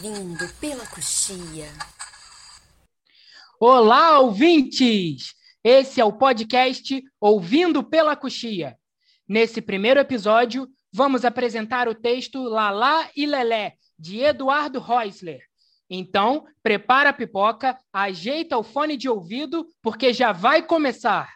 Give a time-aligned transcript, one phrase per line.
[0.00, 1.66] Ouvindo pela coxia.
[3.58, 5.34] Olá, ouvintes!
[5.64, 8.78] Esse é o podcast Ouvindo pela Coxia.
[9.26, 15.42] Nesse primeiro episódio, vamos apresentar o texto Lalá e Lelé, de Eduardo Reusler.
[15.90, 21.28] Então, prepara a pipoca, ajeita o fone de ouvido, porque já vai começar.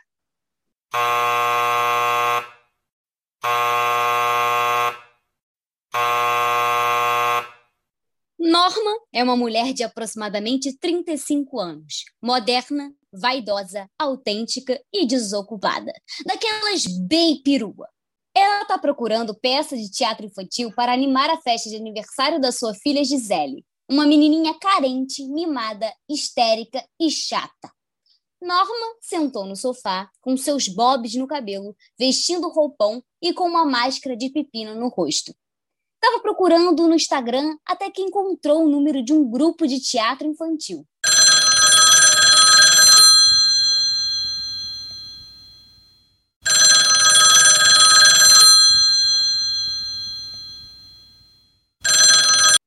[8.63, 15.93] Norma é uma mulher de aproximadamente 35 anos, moderna, vaidosa, autêntica e desocupada.
[16.25, 17.89] Daquelas bem perua.
[18.33, 22.73] Ela está procurando peça de teatro infantil para animar a festa de aniversário da sua
[22.73, 27.69] filha Gisele, uma menininha carente, mimada, histérica e chata.
[28.41, 34.17] Norma sentou no sofá, com seus bobs no cabelo, vestindo roupão e com uma máscara
[34.17, 35.35] de pepino no rosto.
[36.05, 40.85] Estava procurando no Instagram até que encontrou o número de um grupo de teatro infantil.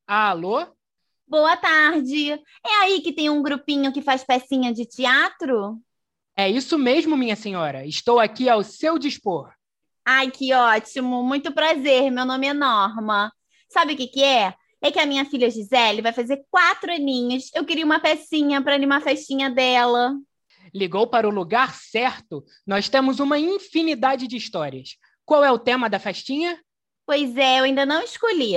[0.08, 0.66] Alô?
[1.28, 2.32] Boa tarde.
[2.32, 5.78] É aí que tem um grupinho que faz pecinha de teatro?
[6.38, 7.86] É isso mesmo, minha senhora.
[7.86, 9.52] Estou aqui ao seu dispor.
[10.06, 11.24] Ai, que ótimo.
[11.24, 12.12] Muito prazer.
[12.12, 13.34] Meu nome é Norma.
[13.68, 14.54] Sabe o que que é?
[14.82, 17.50] É que a minha filha Gisele vai fazer quatro aninhos.
[17.56, 20.16] Eu queria uma pecinha para animar a festinha dela.
[20.74, 22.46] Ligou para o lugar certo.
[22.68, 24.98] Nós temos uma infinidade de histórias.
[25.26, 26.62] Qual é o tema da festinha?
[27.06, 28.54] Pois é, eu ainda não escolhi.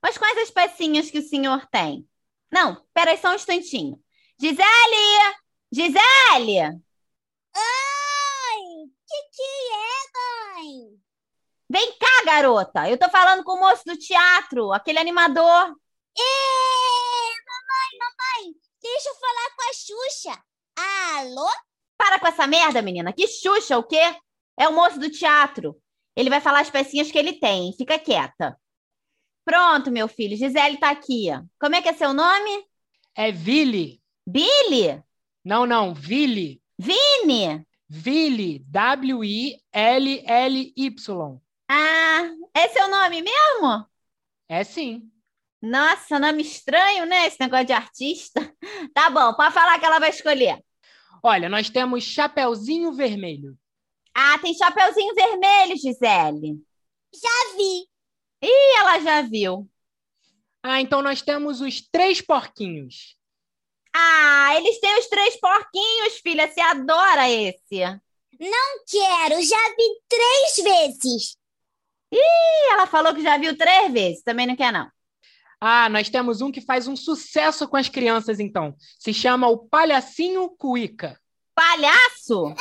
[0.00, 2.06] Mas quais as pecinhas que o senhor tem?
[2.52, 4.00] Não, pera aí só um instantinho.
[4.40, 5.36] Gisele!
[5.72, 6.80] Gisele!
[7.56, 8.88] Oi!
[9.06, 9.67] Que que é?
[11.70, 12.88] Vem cá, garota!
[12.88, 15.76] Eu tô falando com o moço do teatro, aquele animador.
[16.16, 16.22] Ê,
[17.46, 20.42] mamãe, mamãe, deixa eu falar com a Xuxa.
[21.18, 21.48] Alô?
[21.96, 23.12] Para com essa merda, menina.
[23.12, 24.16] Que Xuxa, o quê?
[24.58, 25.76] É o moço do teatro.
[26.16, 27.72] Ele vai falar as pecinhas que ele tem.
[27.74, 28.58] Fica quieta.
[29.44, 30.36] Pronto, meu filho.
[30.36, 31.26] Gisele tá aqui.
[31.60, 32.66] Como é que é seu nome?
[33.14, 34.02] É Vili.
[34.26, 35.02] Billy?
[35.44, 36.62] Não, não, Vili.
[36.78, 37.66] Vini?
[37.88, 39.58] Vili, W-I-L-L-Y.
[41.68, 43.86] Ah, é seu nome mesmo?
[44.48, 45.10] É sim.
[45.60, 47.26] Nossa, nome estranho, né?
[47.26, 48.40] Esse negócio de artista.
[48.94, 50.62] Tá bom, pode falar que ela vai escolher.
[51.22, 53.56] Olha, nós temos Chapeuzinho Vermelho.
[54.14, 56.60] Ah, tem Chapeuzinho Vermelho, Gisele.
[57.14, 57.88] Já vi.
[58.42, 59.68] Ih, ela já viu.
[60.62, 63.16] Ah, então nós temos os Três Porquinhos.
[63.94, 66.48] Ah, eles têm os três porquinhos, filha.
[66.48, 67.80] Você adora esse.
[68.38, 71.37] Não quero, já vi três vezes.
[72.12, 74.22] Ih, ela falou que já viu três vezes.
[74.22, 74.88] Também não quer, não.
[75.60, 78.74] Ah, nós temos um que faz um sucesso com as crianças, então.
[78.98, 81.18] Se chama o Palhacinho Cuíca.
[81.54, 82.54] Palhaço?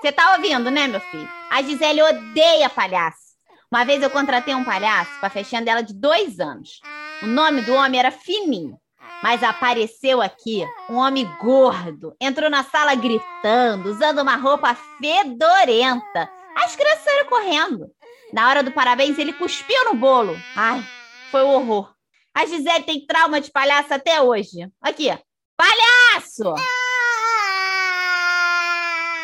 [0.00, 1.28] Você tá ouvindo, né, meu filho?
[1.48, 3.32] A Gisele odeia palhaço.
[3.70, 6.80] Uma vez eu contratei um palhaço pra festinha dela de dois anos.
[7.22, 8.81] O nome do homem era Fininho.
[9.22, 12.14] Mas apareceu aqui um homem gordo.
[12.20, 16.28] Entrou na sala gritando, usando uma roupa fedorenta.
[16.56, 17.86] As crianças saíram correndo.
[18.32, 20.34] Na hora do parabéns, ele cuspiu no bolo.
[20.56, 20.82] Ai,
[21.30, 21.94] foi um horror.
[22.34, 24.68] A Gisele tem trauma de palhaço até hoje.
[24.80, 25.16] Aqui,
[25.56, 26.54] palhaço!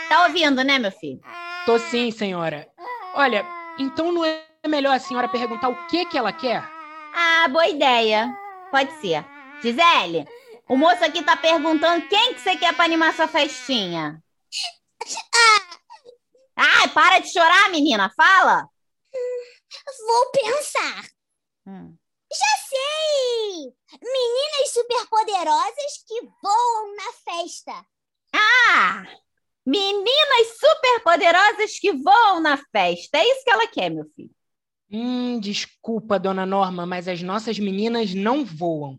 [0.09, 1.21] Tá ouvindo, né, meu filho?
[1.67, 2.69] Tô sim, senhora.
[3.15, 3.45] Olha,
[3.79, 6.63] então não é melhor a senhora perguntar o que que ela quer?
[7.15, 8.33] Ah, boa ideia.
[8.71, 9.25] Pode ser.
[9.63, 10.27] Gisele,
[10.69, 14.23] o moço aqui tá perguntando quem que você quer pra animar sua festinha.
[16.57, 18.11] Ai, para de chorar, menina.
[18.17, 18.69] Fala.
[20.07, 21.09] Vou pensar.
[21.67, 21.97] Hum.
[22.31, 23.73] Já sei!
[24.03, 27.87] Meninas superpoderosas que voam na festa.
[28.35, 29.07] Ah,
[29.65, 33.19] meninas superpoderosas que voam na festa.
[33.19, 34.31] É isso que ela quer, meu filho.
[34.91, 38.99] Hum, desculpa, dona Norma, mas as nossas meninas não voam.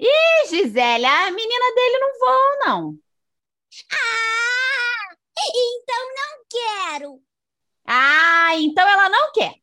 [0.00, 2.98] Ih, Gisele, a menina dele não voa, não.
[3.92, 5.14] Ah!
[5.54, 7.22] Então não quero.
[7.86, 9.54] Ah, então ela não quer.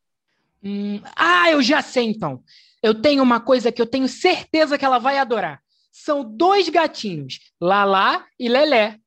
[0.62, 2.42] Hum, ah, eu já sei então.
[2.82, 5.62] Eu tenho uma coisa que eu tenho certeza que ela vai adorar.
[5.90, 9.00] São dois gatinhos, Lalá e Lelé.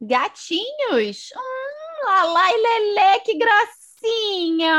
[0.00, 1.30] Gatinhos?
[1.36, 4.76] Hum, Lalá e Lelé, que gracinha.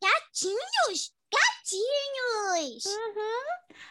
[0.00, 1.12] Gatinhos?
[1.32, 2.84] Gatinhos!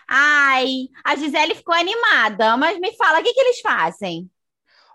[0.08, 4.30] Ai, a Gisele ficou animada, mas me fala, o que, que eles fazem?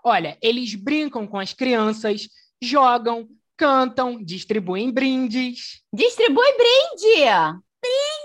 [0.03, 2.29] Olha, eles brincam com as crianças,
[2.61, 3.27] jogam,
[3.57, 5.81] cantam, distribuem brindes.
[5.91, 7.25] Distribui brinde.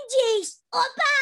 [0.09, 1.13] Diz, opa,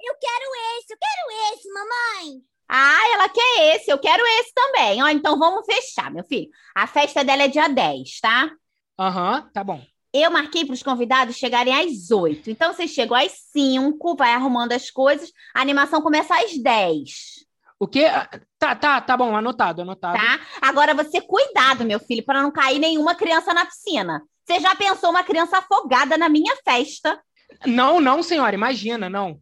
[0.00, 2.42] eu quero esse, eu quero esse, mamãe.
[2.68, 5.02] Ah, ela quer esse, eu quero esse também.
[5.02, 6.48] Ó, então vamos fechar, meu filho.
[6.74, 8.50] A festa dela é dia 10, tá?
[8.98, 9.84] Aham, tá bom.
[10.12, 12.50] Eu marquei para os convidados chegarem às 8.
[12.50, 15.32] Então você chegou às 5, vai arrumando as coisas.
[15.54, 17.44] A animação começa às 10,
[17.80, 18.04] O quê?
[18.04, 18.28] Ah,
[18.58, 20.16] Tá, tá, tá bom, anotado, anotado.
[20.16, 20.38] tá?
[20.60, 24.22] Agora você cuidado, meu filho, para não cair nenhuma criança na piscina.
[24.46, 27.20] Você já pensou uma criança afogada na minha festa?
[27.66, 29.40] Não, não, senhora, imagina, não.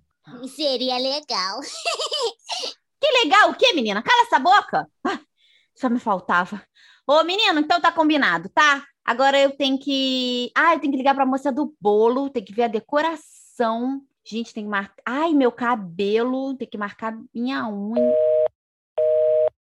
[0.56, 1.60] Seria legal.
[3.00, 4.02] Que legal, o quê, menina?
[4.02, 4.86] Cala essa boca.
[5.04, 5.18] Ah,
[5.74, 6.62] só me faltava.
[7.06, 8.84] Ô, menino, então tá combinado, tá?
[9.04, 10.50] Agora eu tenho que.
[10.54, 14.02] Ah, eu tenho que ligar pra moça do bolo, tem que ver a decoração.
[14.24, 15.02] Gente, tem que marcar.
[15.04, 18.14] Ai, meu cabelo, tem que marcar minha unha.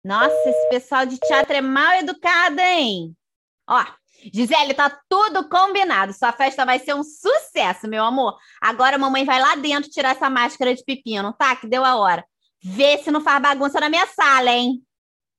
[0.05, 3.17] Nossa, esse pessoal de teatro é mal educado, hein?
[3.69, 3.85] Ó,
[4.33, 6.13] Gisele, tá tudo combinado.
[6.13, 8.37] Sua festa vai ser um sucesso, meu amor.
[8.61, 11.57] Agora a mamãe vai lá dentro tirar essa máscara de pepino, tá?
[11.57, 12.25] Que deu a hora.
[12.63, 14.85] Vê se não faz bagunça na minha sala, hein?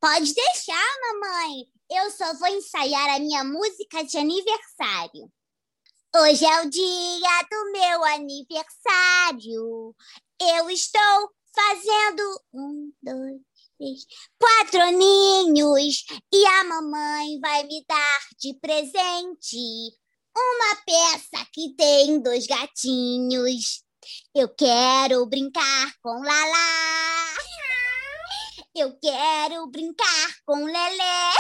[0.02, 1.73] Pode deixar, mamãe.
[1.90, 5.32] Eu só vou ensaiar a minha música de aniversário.
[6.16, 9.96] Hoje é o dia do meu aniversário.
[10.40, 13.42] Eu estou fazendo um, dois,
[13.78, 14.06] três,
[14.40, 16.06] quatro aninhos.
[16.34, 19.98] E a mamãe vai me dar de presente
[20.36, 23.84] uma peça que tem dois gatinhos.
[24.36, 27.24] Eu quero brincar com Lala.
[28.76, 31.34] Eu quero brincar com Lelé.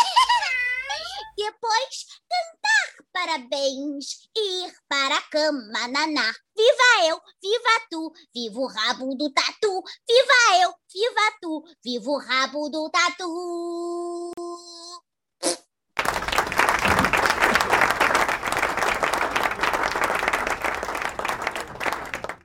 [1.36, 2.74] Depois cantar
[3.14, 6.34] parabéns, ir para a cama, naná.
[6.56, 9.84] Viva eu, viva tu, viva o rabo do tatu.
[10.08, 14.32] Viva eu, viva tu, viva o rabo do tatu.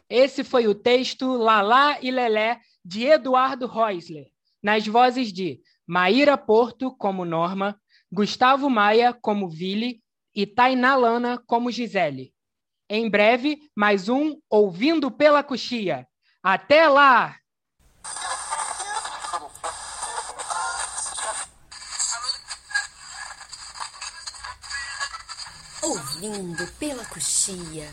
[0.09, 4.31] Esse foi o texto Lalá e Lelé, de Eduardo Reusler,
[4.63, 7.79] nas vozes de Maíra Porto como Norma,
[8.11, 10.03] Gustavo Maia como Vili
[10.35, 12.33] e Tainá Lana como Gisele.
[12.89, 16.07] Em breve, mais um Ouvindo pela Coxia.
[16.43, 17.37] Até lá!
[25.83, 27.89] Ouvindo pela coxia.